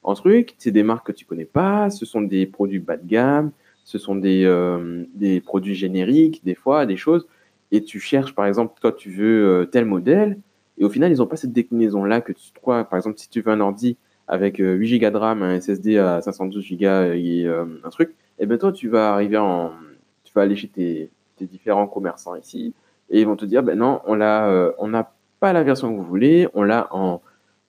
[0.03, 0.55] en truc.
[0.59, 1.91] C'est des marques que tu connais pas.
[1.91, 3.51] Ce sont des produits bas de gamme.
[3.85, 5.05] Ce sont des, euh,
[5.45, 7.27] produits génériques, des fois, des choses.
[7.73, 10.39] Et tu cherches, par exemple, toi, tu veux euh, tel modèle.
[10.79, 12.85] Et au final, ils n'ont pas cette déclinaison-là que tu crois.
[12.85, 16.23] Par exemple, si tu veux un ordi avec 8 Go de RAM, un SSD à
[16.23, 19.71] 512 Go et un truc, et eh ben toi, tu vas arriver en,
[20.25, 22.75] tu vas aller chez tes différents commerçants ici
[23.11, 25.93] et ils vont te dire, ben non, on l'a, euh, on n'a pas la version
[25.93, 27.21] que vous voulez, on l'a en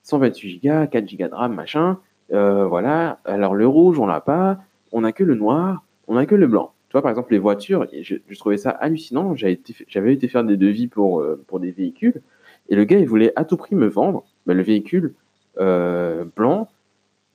[0.02, 1.98] 128 Go, 4 Go de RAM, machin.
[2.32, 3.20] Euh, voilà.
[3.24, 4.58] Alors le rouge, on l'a pas.
[4.92, 6.72] On n'a que le noir, on n'a que le blanc.
[6.88, 9.34] Tu vois, par exemple, les voitures, je, trouvais ça hallucinant.
[9.34, 12.22] J'avais été, faire des devis pour, euh, pour des véhicules.
[12.68, 15.14] Et le gars, il voulait à tout prix me vendre ben, le véhicule
[15.58, 16.68] blanc,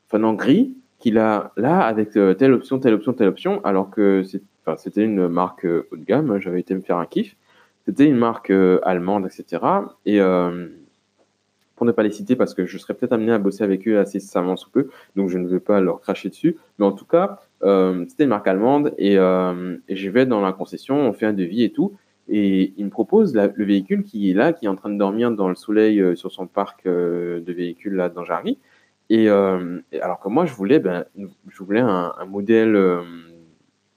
[0.07, 4.23] enfin non, gris, qu'il a là avec telle option, telle option, telle option, alors que
[4.77, 6.39] c'était une marque haut de gamme.
[6.39, 7.35] J'avais été me faire un kiff.
[7.85, 9.63] C'était une marque euh, allemande, etc.
[10.05, 10.67] Et euh,
[11.75, 13.97] pour ne pas les citer parce que je serais peut-être amené à bosser avec eux
[13.99, 16.57] assez savamment sous peu, donc je ne veux pas leur cracher dessus.
[16.77, 20.53] Mais en tout cas, euh, c'était une marque allemande et, et, je vais dans la
[20.53, 21.93] concession, on fait un devis et tout.
[22.29, 25.31] Et il me propose le véhicule qui est là, qui est en train de dormir
[25.31, 28.57] dans le soleil sur son parc de véhicules là dans Jarry.
[29.09, 32.77] Et, alors que moi, je voulais, ben, je voulais un modèle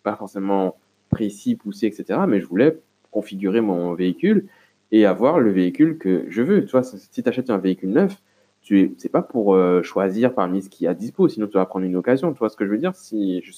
[0.02, 0.76] pas forcément
[1.10, 2.20] précis, poussé, etc.
[2.26, 2.78] Mais je voulais
[3.14, 4.48] configurer mon véhicule
[4.90, 6.64] et avoir le véhicule que je veux.
[6.64, 8.20] Tu vois, si tu achètes un véhicule neuf,
[8.60, 11.66] tu c'est pas pour euh, choisir parmi ce qui est à dispo, sinon tu vas
[11.66, 12.32] prendre une occasion.
[12.32, 12.94] Tu vois ce que je veux dire?
[12.96, 13.52] Si, je,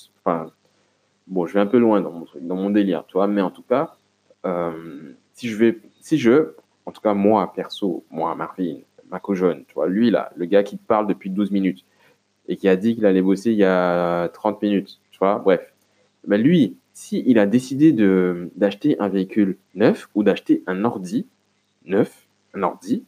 [1.27, 3.51] bon, je vais un peu loin dans mon dans mon délire, tu vois, mais en
[3.51, 3.97] tout cas,
[4.45, 6.53] euh, si je vais, si je,
[6.85, 8.79] en tout cas moi perso, moi Marvin,
[9.11, 11.85] Marco Jaune, tu vois, lui là, le gars qui te parle depuis 12 minutes
[12.49, 15.73] et qui a dit qu'il allait bosser il y a 30 minutes, tu vois, bref,
[16.27, 21.26] ben lui, s'il il a décidé d'acheter un véhicule neuf ou d'acheter un ordi
[21.85, 23.04] neuf, un ordi,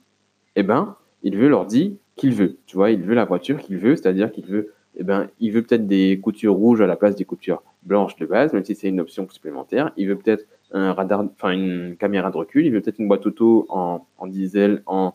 [0.57, 2.59] eh ben, il veut l'ordi qu'il veut.
[2.67, 5.63] Tu vois, il veut la voiture qu'il veut, c'est-à-dire qu'il veut, eh ben, il veut
[5.63, 8.91] peut-être des coutures rouges à la place des coutures blanches de base, même si c'est
[8.91, 9.91] une option supplémentaire.
[9.97, 12.67] Il veut peut-être un radar, enfin une caméra de recul.
[12.67, 15.15] Il veut peut-être une boîte auto en, diesel, en,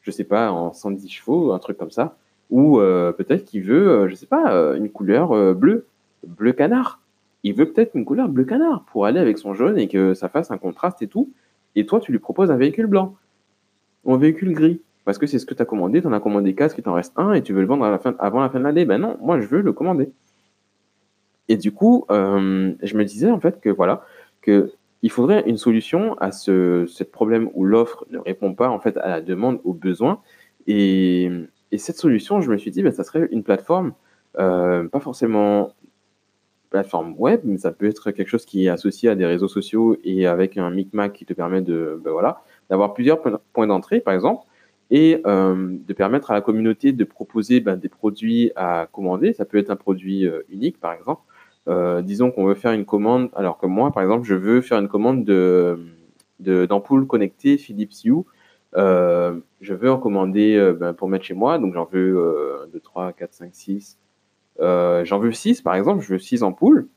[0.00, 2.16] je sais pas, en 110 chevaux, un truc comme ça.
[2.48, 5.86] Ou euh, peut-être qu'il veut, euh, je sais pas, euh, une couleur euh, bleue,
[6.26, 7.02] bleu canard.
[7.44, 10.28] Il veut peut-être une couleur bleu canard pour aller avec son jaune et que ça
[10.28, 11.32] fasse un contraste et tout.
[11.76, 13.16] Et toi, tu lui proposes un véhicule blanc
[14.04, 16.20] ou un véhicule gris parce que c'est ce que tu as commandé, tu en as
[16.20, 17.84] commandé 4, il t'en reste un et tu veux le vendre
[18.18, 18.86] avant la fin de l'année.
[18.86, 20.10] Ben non, moi je veux le commander.
[21.48, 24.02] Et du coup, euh, je me disais en fait que voilà,
[24.40, 28.80] que il faudrait une solution à ce, ce problème où l'offre ne répond pas en
[28.80, 30.22] fait à la demande, aux besoins.
[30.66, 31.30] Et,
[31.70, 33.92] et cette solution, je me suis dit, ben, ça serait une plateforme,
[34.38, 35.74] euh, pas forcément
[36.74, 39.96] plateforme web, mais ça peut être quelque chose qui est associé à des réseaux sociaux
[40.02, 43.20] et avec un micmac qui te permet de, ben voilà, d'avoir plusieurs
[43.52, 44.44] points d'entrée, par exemple
[44.90, 49.32] et euh, de permettre à la communauté de proposer ben, des produits à commander.
[49.32, 51.22] Ça peut être un produit euh, unique, par exemple.
[51.68, 54.78] Euh, disons qu'on veut faire une commande, alors que moi, par exemple, je veux faire
[54.78, 55.78] une commande de
[56.40, 58.24] d'ampoules connectées Philips Hue.
[58.74, 63.32] Je veux en commander ben, pour mettre chez moi, donc j'en veux 2, 3, 4,
[63.32, 63.98] 5, 6.
[64.60, 66.88] J'en veux 6, par exemple, je veux 6 ampoules.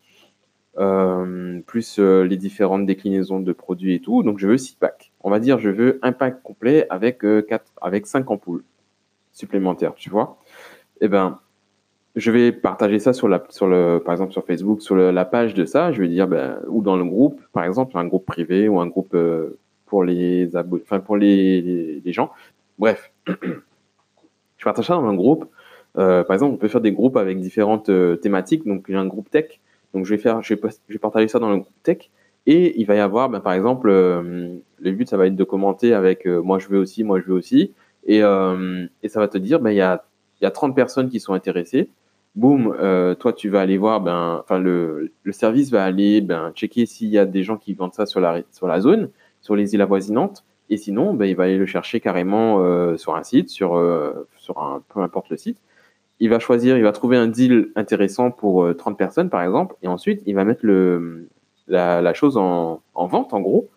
[0.79, 4.21] Euh, plus euh, les différentes déclinaisons de produits et tout.
[4.21, 5.11] Donc je veux 6 packs.
[5.21, 8.63] On va dire je veux un pack complet avec euh, 4, avec 5 ampoules
[9.31, 10.37] supplémentaires, tu vois.
[11.01, 11.39] Eh ben,
[12.15, 15.55] je vais partager ça sur la, sur le, par exemple sur Facebook, sur la page
[15.55, 15.91] de ça.
[15.91, 18.87] Je vais dire, ben, ou dans le groupe, par exemple, un groupe privé ou un
[18.87, 20.47] groupe euh, pour les
[21.05, 22.31] pour les, gens.
[22.77, 25.49] Bref, je partage ça dans un groupe.
[25.97, 27.89] Euh, par exemple, on peut faire des groupes avec différentes
[28.21, 28.65] thématiques.
[28.65, 29.59] Donc, j'ai un groupe tech
[29.93, 32.09] donc je vais faire, je vais, partager ça dans le groupe tech
[32.45, 35.43] et il va y avoir, ben, par exemple, euh, le but ça va être de
[35.43, 37.73] commenter avec euh, moi je veux aussi, moi je veux aussi
[38.05, 40.05] et, euh, et ça va te dire ben il y a
[40.41, 41.89] y a 30 personnes qui sont intéressées.
[42.35, 46.51] Boum, euh, toi tu vas aller voir, ben, enfin le, le service va aller ben
[46.53, 49.09] checker s'il y a des gens qui vendent ça sur la sur la zone,
[49.41, 50.43] sur les îles avoisinantes.
[50.69, 54.27] Et sinon, ben, il va aller le chercher carrément euh, sur un site, sur, euh,
[54.35, 55.57] sur un, peu importe le site
[56.19, 59.75] il va choisir, il va trouver un deal intéressant pour 30 euh, personnes, par exemple,
[59.83, 61.29] et ensuite, il va mettre le,
[61.67, 63.69] la, chose en, en, vente, en gros.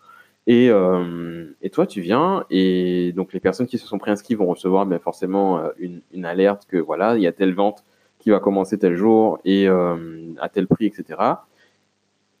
[0.47, 4.47] Et, euh, et, toi, tu viens, et donc les personnes qui se sont préinscrites vont
[4.47, 7.83] recevoir bien forcément euh, une, une, alerte que voilà, il y a telle vente
[8.17, 11.19] qui va commencer tel jour et à tel prix, etc.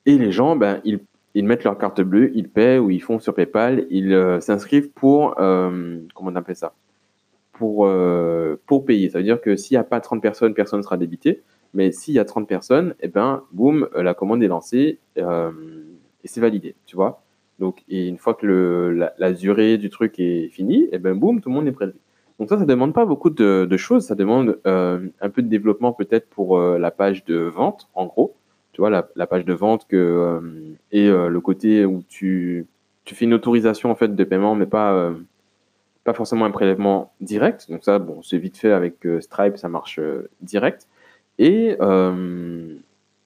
[0.05, 0.99] Et les gens, ben, ils,
[1.33, 5.33] ils mettent leur carte bleue, ils paient ou ils font sur PayPal, ils s'inscrivent pour,
[5.35, 6.73] comment on appelle ça?
[7.61, 9.09] Pour, euh, pour payer.
[9.09, 11.43] Ça veut dire que s'il n'y a pas 30 personnes, personne ne sera débité.
[11.75, 15.51] Mais s'il y a 30 personnes, et eh ben, boum, la commande est lancée euh,
[16.23, 17.21] et c'est validé, tu vois.
[17.59, 21.19] Donc, et une fois que le, la, durée du truc est finie, et eh ben,
[21.19, 21.99] tout le monde est prélevé.
[22.39, 24.07] Donc ça, ça demande pas beaucoup de, de choses.
[24.07, 28.07] Ça demande euh, un peu de développement peut-être pour euh, la page de vente, en
[28.07, 28.33] gros.
[28.73, 30.41] Tu vois, la, la page de vente que, euh,
[30.91, 32.65] et euh, le côté où tu,
[33.05, 35.13] tu fais une autorisation en fait de paiement, mais pas
[36.03, 37.69] pas forcément un prélèvement direct.
[37.69, 40.87] Donc ça, bon, c'est vite fait avec euh, Stripe, ça marche euh, direct.
[41.37, 42.75] Et, euh,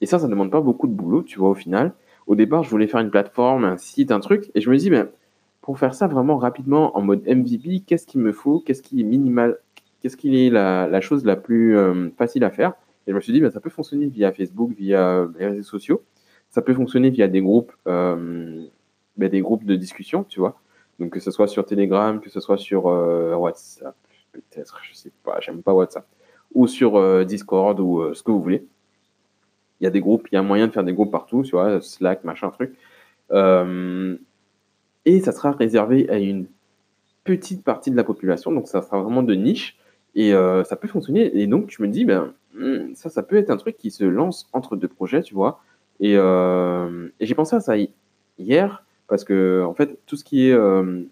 [0.01, 1.93] et ça, ça ne demande pas beaucoup de boulot, tu vois, au final.
[2.27, 4.89] Au départ, je voulais faire une plateforme, un site, un truc, et je me dis,
[4.89, 5.09] ben,
[5.61, 8.59] pour faire ça vraiment rapidement en mode MVP, qu'est-ce qu'il me faut?
[8.59, 9.57] Qu'est-ce qui est minimal?
[10.01, 11.75] Qu'est-ce qui est la, la, chose la plus
[12.17, 12.73] facile à faire?
[13.07, 16.03] Et je me suis dit, ben, ça peut fonctionner via Facebook, via les réseaux sociaux.
[16.49, 18.69] Ça peut fonctionner via des groupes, ben,
[19.17, 20.59] des groupes de discussion, tu vois.
[20.99, 23.95] Donc que ce soit sur Telegram, que ce soit sur euh, WhatsApp,
[24.31, 26.07] peut-être, je sais pas, j'aime pas WhatsApp,
[26.53, 28.65] ou sur euh, Discord ou euh, ce que vous voulez.
[29.81, 31.51] Il y a des groupes, il y a moyen de faire des groupes partout, tu
[31.51, 32.75] vois, Slack, machin, truc.
[35.07, 36.47] Et ça sera réservé à une
[37.25, 39.77] petite partie de la population, donc ça sera vraiment de niche
[40.15, 41.37] et ça peut fonctionner.
[41.37, 44.05] Et donc, je me dis, ben, hmm, ça, ça peut être un truc qui se
[44.05, 45.59] lance entre deux projets, tu vois.
[45.99, 47.75] Et, et j'ai pensé à ça
[48.39, 51.03] hier parce que, en fait, tout ce qui est euh,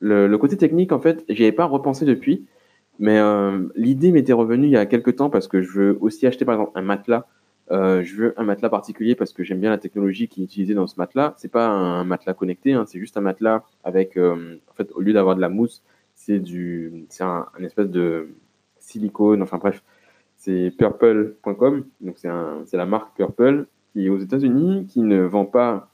[0.00, 2.46] le, côté technique, en fait, j'y avais pas repensé depuis,
[2.98, 6.26] mais euh, l'idée m'était revenue il y a quelques temps parce que je veux aussi
[6.26, 7.26] acheter, par exemple, un matelas.
[7.70, 10.74] Euh, je veux un matelas particulier parce que j'aime bien la technologie qui est utilisée
[10.74, 11.34] dans ce matelas.
[11.36, 15.12] C'est pas un matelas connecté, hein, c'est juste un matelas avec, en fait, au lieu
[15.12, 15.82] d'avoir de la mousse,
[16.14, 18.28] c'est du, c'est un, un, espèce de
[18.78, 19.82] silicone, enfin bref,
[20.36, 25.91] c'est purple.com, donc c'est la marque Purple qui est aux États-Unis, qui ne vend pas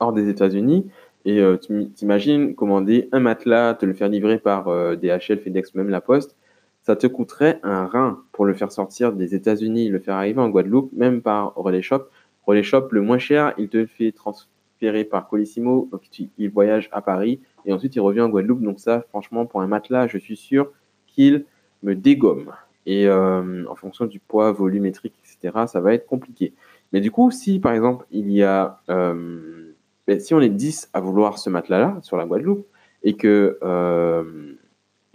[0.00, 0.90] hors des États-Unis.
[1.24, 1.56] Et euh,
[1.94, 6.36] t'imagines commander un matelas, te le faire livrer par euh, DHL, FedEx, même la Poste,
[6.82, 10.48] ça te coûterait un rein pour le faire sortir des États-Unis, le faire arriver en
[10.48, 12.04] Guadeloupe, même par Relay Shop.
[12.46, 15.90] Relay Shop, le moins cher, il te fait transférer par Colissimo,
[16.38, 18.62] il voyage à Paris et ensuite il revient en Guadeloupe.
[18.62, 20.72] Donc ça, franchement, pour un matelas, je suis sûr
[21.06, 21.44] qu'il
[21.82, 22.52] me dégomme.
[22.86, 26.54] Et euh, en fonction du poids volumétrique, etc., ça va être compliqué.
[26.94, 29.67] Mais du coup, si par exemple il y a, euh,
[30.08, 32.66] ben, si on est 10 à vouloir ce matelas-là sur la Guadeloupe
[33.02, 34.54] et que euh,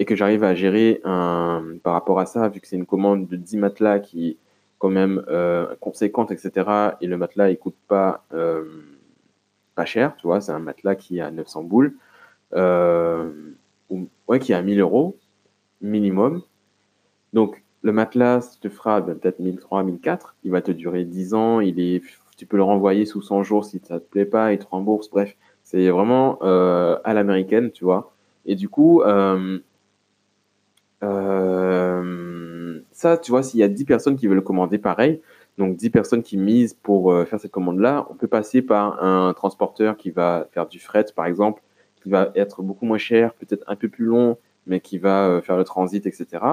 [0.05, 3.37] que j'arrive à gérer un par rapport à ça, vu que c'est une commande de
[3.37, 4.37] 10 matelas qui est
[4.79, 6.95] quand même euh, conséquente, etc.
[7.01, 8.65] Et le matelas il coûte pas euh,
[9.75, 11.95] pas cher, tu vois, c'est un matelas qui a 900 boules
[12.53, 13.31] euh,
[14.27, 15.17] ouais, qui est à 1000 euros
[15.81, 16.41] minimum.
[17.33, 20.35] Donc, le matelas te fera ben, peut-être 1003, 1004.
[20.43, 21.59] Il va te durer 10 ans.
[21.59, 22.01] Il est,
[22.35, 24.53] tu peux le renvoyer sous 100 jours si ça te plaît pas.
[24.53, 25.09] Il te rembourse.
[25.09, 28.13] Bref, c'est vraiment euh, à l'américaine, tu vois.
[28.45, 29.59] Et du coup, euh,
[31.03, 35.21] euh, ça, tu vois, s'il y a 10 personnes qui veulent commander pareil,
[35.57, 39.33] donc 10 personnes qui misent pour euh, faire cette commande-là, on peut passer par un
[39.33, 41.61] transporteur qui va faire du fret, par exemple,
[42.01, 45.41] qui va être beaucoup moins cher, peut-être un peu plus long, mais qui va euh,
[45.41, 46.43] faire le transit, etc.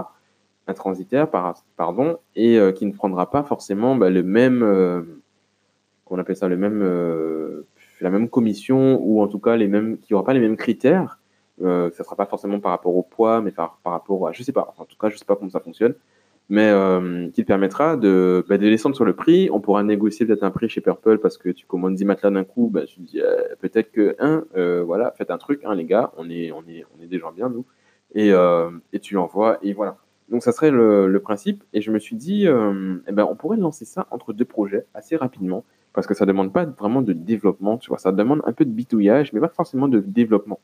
[0.66, 5.19] Un transitaire, par, pardon, et euh, qui ne prendra pas forcément bah, le même,
[6.10, 7.66] euh, on appelle ça le même, euh,
[8.00, 11.18] la même commission, ou en tout cas les mêmes, qui n'aura pas les mêmes critères.
[11.62, 14.42] Euh, ça sera pas forcément par rapport au poids, mais par, par rapport à, je
[14.42, 15.94] sais pas, en tout cas, je sais pas comment ça fonctionne
[16.52, 19.48] mais euh, qui te permettra de, bah, de descendre sur le prix.
[19.52, 22.42] On pourra négocier peut-être un prix chez Purple parce que tu commandes 10 matelas d'un
[22.42, 22.68] coup.
[22.68, 24.44] Bah, tu te dis euh, peut-être que, un,
[24.82, 27.30] voilà, faites un truc, hein, les gars, on est, on est, on est des gens
[27.30, 27.64] bien, nous.
[28.16, 28.32] Et,
[28.92, 29.96] et tu l'envoies, et voilà.
[30.28, 31.62] Donc, ça serait le, principe.
[31.72, 35.14] Et je me suis dit, eh ben, on pourrait lancer ça entre deux projets assez
[35.14, 37.98] rapidement parce que ça demande pas vraiment de développement, tu vois.
[37.98, 40.61] Ça demande un peu de bitouillage, mais pas forcément de développement.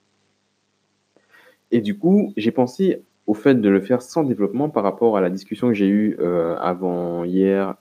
[1.71, 5.21] Et du coup, j'ai pensé au fait de le faire sans développement par rapport à
[5.21, 7.75] la discussion que j'ai eue euh, avant hier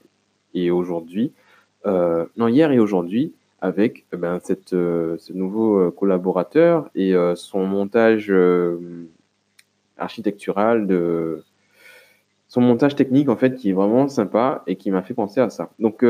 [0.54, 1.34] et aujourd'hui.
[1.86, 7.66] Euh, non, hier et aujourd'hui, avec eh ben, cette, euh, ce nouveau collaborateur et son
[7.66, 8.34] montage
[9.98, 11.44] architectural, de,
[12.48, 15.50] son montage technique en fait, qui est vraiment sympa et qui m'a fait penser à
[15.50, 15.70] ça.
[15.78, 16.04] Donc,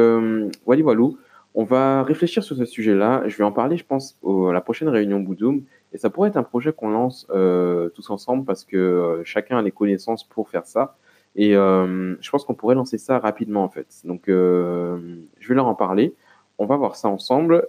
[0.66, 1.18] Wally Walou,
[1.56, 3.24] on va réfléchir sur ce sujet-là.
[3.28, 5.64] Je vais en parler, je pense, à la prochaine réunion Boudoum.
[5.94, 9.58] Et ça pourrait être un projet qu'on lance euh, tous ensemble parce que euh, chacun
[9.58, 10.98] a les connaissances pour faire ça.
[11.38, 13.88] Et euh, je pense qu'on pourrait lancer ça rapidement en fait.
[14.04, 16.14] Donc je vais leur en parler.
[16.58, 17.66] On va voir ça ensemble.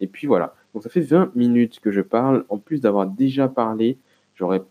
[0.00, 0.54] Et puis voilà.
[0.72, 2.46] Donc ça fait 20 minutes que je parle.
[2.48, 3.98] En plus d'avoir déjà parlé,
[4.34, 4.62] j'aurais...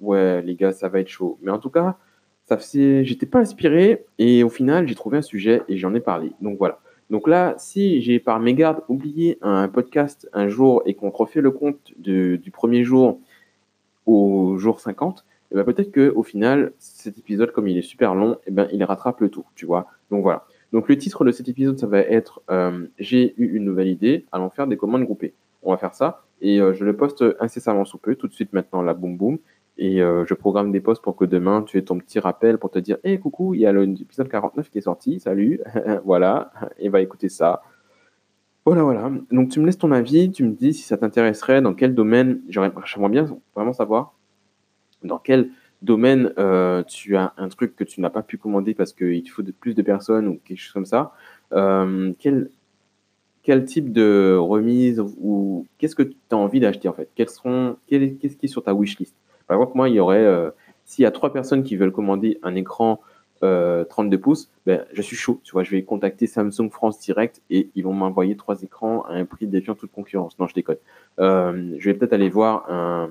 [0.00, 1.38] Ouais les gars, ça va être chaud.
[1.42, 1.98] Mais en tout cas,
[2.46, 3.04] ça faisait...
[3.04, 4.06] j'étais pas inspiré.
[4.18, 6.32] Et au final, j'ai trouvé un sujet et j'en ai parlé.
[6.40, 6.80] Donc voilà.
[7.10, 11.50] Donc là, si j'ai par mégarde oublié un podcast un jour et qu'on refait le
[11.50, 13.20] compte du premier jour
[14.06, 18.38] au jour 50, eh ben peut-être qu'au final, cet épisode, comme il est super long,
[18.46, 19.86] eh ben il rattrape le tout, tu vois.
[20.10, 20.46] Donc voilà.
[20.72, 24.24] Donc le titre de cet épisode, ça va être euh, J'ai eu une nouvelle idée,
[24.32, 25.34] allons faire des commandes groupées.
[25.62, 28.52] On va faire ça et euh, je le poste incessamment sous peu, tout de suite
[28.52, 29.38] maintenant, la boum boum.
[29.76, 32.70] Et euh, je programme des posts pour que demain, tu aies ton petit rappel pour
[32.70, 35.60] te dire Hé, hey, coucou, il y a l'épisode 49 qui est sorti, salut,
[36.04, 37.62] voilà, et va écouter ça.
[38.64, 39.10] Voilà, voilà.
[39.30, 42.40] Donc, tu me laisses ton avis, tu me dis si ça t'intéresserait, dans quel domaine,
[42.48, 42.70] j'aimerais
[43.10, 44.14] bien vraiment savoir
[45.04, 45.50] dans quel
[45.82, 49.30] domaine euh, tu as un truc que tu n'as pas pu commander parce qu'il te
[49.30, 51.12] faut de plus de personnes ou quelque chose comme ça.
[51.52, 52.50] Euh, quel,
[53.42, 57.10] quel type de remise ou qu'est-ce que tu as envie d'acheter en fait?
[57.14, 59.14] Qu'est-ce qui est sur ta wishlist?
[59.46, 60.50] Par exemple, moi, il y aurait, euh,
[60.84, 63.00] s'il y a trois personnes qui veulent commander un écran
[63.42, 65.40] euh, 32 pouces, ben, je suis chaud.
[65.44, 69.14] Tu vois, je vais contacter Samsung France direct et ils vont m'envoyer trois écrans à
[69.14, 70.38] un prix défiant toute concurrence.
[70.38, 70.78] Non, je déconne.
[71.20, 73.10] Euh, je vais peut-être aller voir un,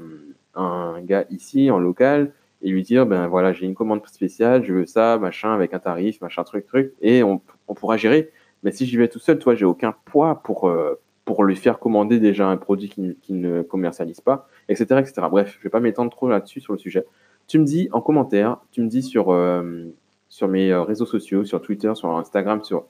[0.55, 2.31] un gars ici en local
[2.63, 5.79] et lui dire, ben voilà, j'ai une commande spéciale, je veux ça, machin, avec un
[5.79, 8.31] tarif, machin, truc, truc, et on, on pourra gérer.
[8.63, 11.79] Mais si j'y vais tout seul, toi, j'ai aucun poids pour, euh, pour lui faire
[11.79, 15.27] commander déjà un produit qu'il ne commercialise pas, etc., etc.
[15.29, 17.05] Bref, je ne vais pas m'étendre trop là-dessus sur le sujet.
[17.47, 19.85] Tu me dis en commentaire, tu me dis sur, euh,
[20.29, 22.85] sur mes euh, réseaux sociaux, sur Twitter, sur Instagram, sur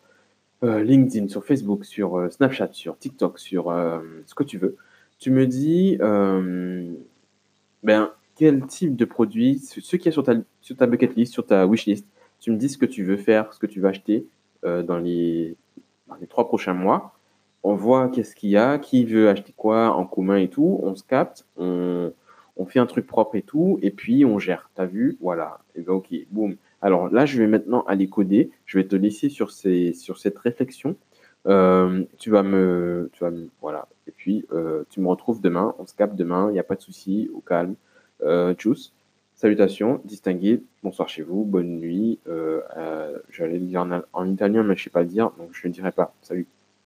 [0.63, 3.65] euh, LinkedIn, sur Facebook, sur Snapchat, sur TikTok, sur
[4.25, 4.77] ce que tu veux.
[5.19, 5.97] Tu me dis
[7.83, 11.45] ben, quel type de produit, ce qui est sur ta, sur ta bucket list, sur
[11.45, 12.07] ta wish list,
[12.39, 14.25] tu me dis ce que tu veux faire, ce que tu veux acheter
[14.63, 15.55] dans les,
[16.07, 17.12] dans les trois prochains mois
[17.63, 20.95] on voit qu'est-ce qu'il y a, qui veut acheter quoi en commun et tout, on
[20.95, 22.11] se capte, on,
[22.67, 24.69] fait un truc propre et tout, et puis on gère.
[24.75, 25.17] T'as vu?
[25.21, 25.59] Voilà.
[25.75, 26.55] Et ben ok, boum.
[26.81, 28.51] Alors là, je vais maintenant aller coder.
[28.65, 30.97] Je vais te laisser sur, ces, sur cette réflexion.
[31.47, 33.87] Euh, tu vas me, tu vas voilà.
[34.07, 35.75] Et puis euh, tu me retrouves demain.
[35.79, 36.49] On se capte demain.
[36.49, 37.29] Il n'y a pas de souci.
[37.33, 37.75] Au calme.
[38.21, 38.93] Euh, tchuss.
[39.35, 40.61] Salutations, distingués.
[40.83, 41.45] Bonsoir chez vous.
[41.45, 42.19] Bonne nuit.
[43.29, 45.73] J'allais le dire en, en, italien, mais je sais pas le dire, donc je ne
[45.73, 46.13] dirai pas.
[46.21, 46.47] Salut.